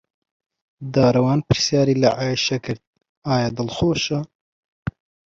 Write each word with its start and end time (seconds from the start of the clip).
دارەوان 0.93 1.39
پرسیاری 1.47 1.99
لە 2.03 2.09
عایشە 2.19 2.57
کرد 2.65 2.81
ئایا 3.27 3.49
دڵخۆشە. 3.57 4.19